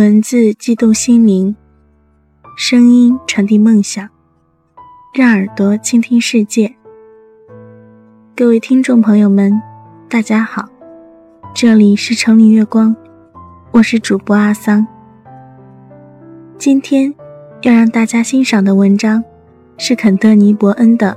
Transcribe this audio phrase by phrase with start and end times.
[0.00, 1.54] 文字激动心灵，
[2.56, 4.08] 声音传递梦想，
[5.12, 6.74] 让耳朵倾听世界。
[8.34, 9.60] 各位听众朋友们，
[10.08, 10.66] 大家好，
[11.52, 12.96] 这里是城里月光，
[13.72, 14.86] 我是主播阿桑。
[16.56, 17.14] 今天
[17.60, 19.22] 要让大家欣赏的文章
[19.76, 21.14] 是肯特尼·伯恩的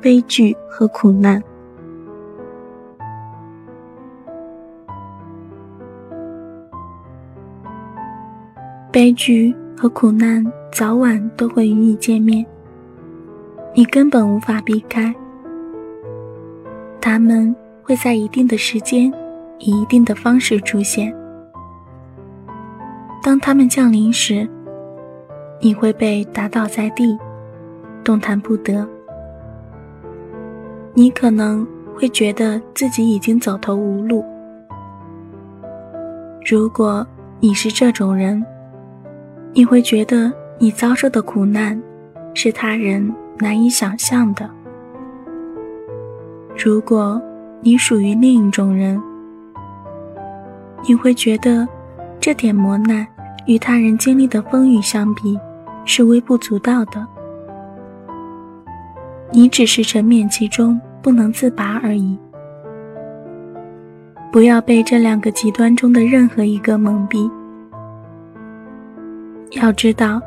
[0.02, 1.40] 《悲剧和苦难》。
[8.90, 10.42] 悲剧和苦难
[10.72, 12.44] 早晚都会与你见面，
[13.74, 15.14] 你根本无法避开。
[16.98, 19.12] 他们会在一定的时间，
[19.58, 21.14] 以一定的方式出现。
[23.22, 24.48] 当他们降临时，
[25.60, 27.16] 你会被打倒在地，
[28.02, 28.88] 动弹不得。
[30.94, 34.24] 你可能会觉得自己已经走投无路。
[36.44, 37.06] 如果
[37.38, 38.42] 你是这种人，
[39.52, 41.80] 你会觉得你遭受的苦难
[42.34, 44.48] 是他人难以想象的。
[46.56, 47.20] 如果
[47.60, 49.00] 你属于另一种人，
[50.86, 51.66] 你会觉得
[52.20, 53.06] 这点磨难
[53.46, 55.38] 与他人经历的风雨相比
[55.84, 57.04] 是微不足道的。
[59.32, 62.16] 你只是沉湎其中不能自拔而已。
[64.30, 67.30] 不要被这两个极端中的任何一个蒙蔽。
[69.52, 70.20] 要知道，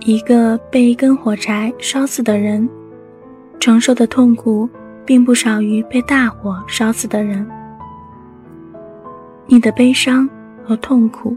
[0.00, 2.68] 一个被一根火柴烧死的人，
[3.58, 4.68] 承受的痛苦
[5.04, 7.44] 并不少于被大火烧死的人。
[9.46, 10.28] 你的悲伤
[10.64, 11.36] 和痛苦，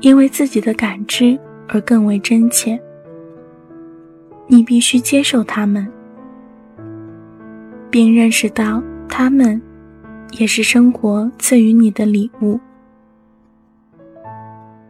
[0.00, 2.78] 因为自己的感知而更为真切。
[4.46, 5.90] 你必须接受他们，
[7.90, 9.60] 并认识到他们
[10.32, 12.60] 也是生活赐予你的礼物，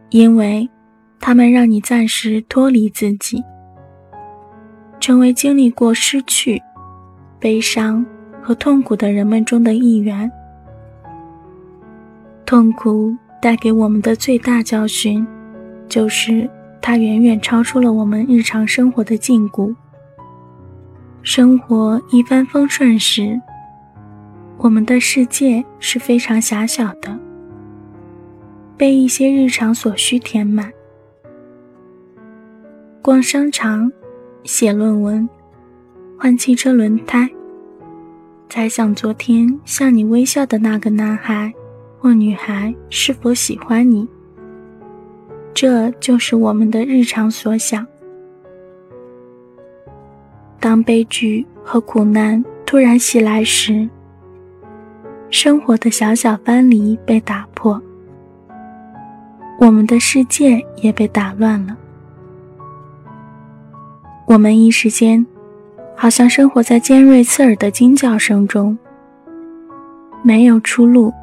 [0.09, 0.69] 因为。
[1.21, 3.43] 他们让你暂时脱离自己，
[4.99, 6.61] 成为经历过失去、
[7.39, 8.03] 悲伤
[8.41, 10.29] 和痛苦的人们中的一员。
[12.43, 15.25] 痛苦带给我们的最大教训，
[15.87, 16.49] 就是
[16.81, 19.73] 它远远超出了我们日常生活的禁锢。
[21.21, 23.39] 生活一帆风顺时，
[24.57, 27.15] 我们的世界是非常狭小的，
[28.75, 30.73] 被一些日常所需填满。
[33.03, 33.91] 逛商场，
[34.43, 35.27] 写论文，
[36.19, 37.27] 换汽车轮胎，
[38.47, 41.51] 猜想昨天向你微笑的那个男孩
[41.97, 44.07] 或女孩是否喜欢你。
[45.51, 47.83] 这就是我们的日常所想。
[50.59, 53.89] 当悲剧和苦难突然袭来时，
[55.31, 57.81] 生活的小小藩篱被打破，
[59.59, 61.75] 我们的世界也被打乱了。
[64.25, 65.25] 我们一时间，
[65.95, 68.77] 好像生活在尖锐刺耳的惊叫声中，
[70.21, 71.13] 没有出路，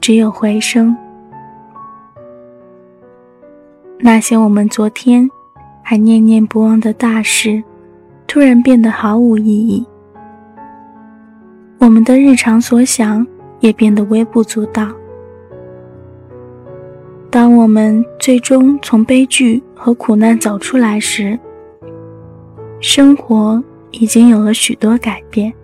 [0.00, 0.96] 只有回声。
[3.98, 5.30] 那些我们昨天
[5.80, 7.62] 还念念不忘的大事，
[8.26, 9.86] 突然变得毫无意义。
[11.78, 13.24] 我们的日常所想
[13.60, 14.88] 也变得微不足道。
[17.30, 21.38] 当我们最终从悲剧和苦难走出来时，
[22.82, 23.62] 生活
[23.92, 25.54] 已经有了许多改变，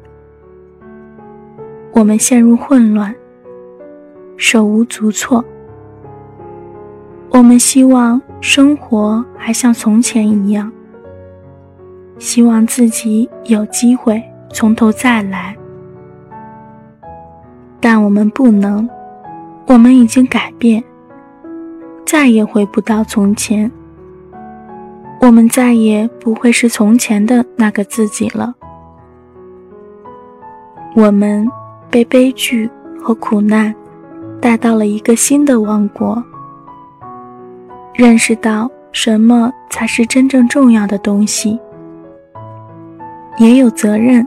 [1.92, 3.12] 我们陷入混乱，
[4.36, 5.44] 手无足措。
[7.30, 10.70] 我们希望生活还像从前一样，
[12.20, 15.56] 希望自己有机会从头再来，
[17.80, 18.88] 但我们不能。
[19.66, 20.82] 我们已经改变，
[22.06, 23.70] 再也回不到从前。
[25.20, 28.54] 我们再也不会是从前的那个自己了。
[30.94, 31.46] 我们
[31.90, 32.68] 被悲剧
[33.02, 33.74] 和苦难
[34.40, 36.22] 带到了一个新的王国，
[37.94, 41.58] 认识到什么才是真正重要的东西，
[43.38, 44.26] 也有责任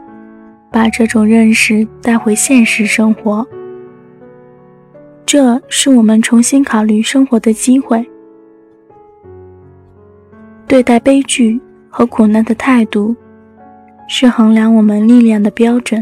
[0.70, 3.46] 把这种认识带回现实生活。
[5.26, 8.06] 这是我们重新考虑生活的机会。
[10.72, 11.60] 对待悲剧
[11.90, 13.14] 和苦难的态度，
[14.08, 16.02] 是衡量我们力量的标准。